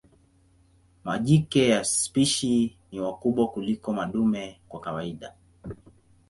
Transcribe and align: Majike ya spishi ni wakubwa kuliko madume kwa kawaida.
Majike 1.03 1.67
ya 1.69 1.83
spishi 1.83 2.77
ni 2.91 2.99
wakubwa 2.99 3.47
kuliko 3.51 3.93
madume 3.93 4.59
kwa 4.69 4.79
kawaida. 4.79 5.33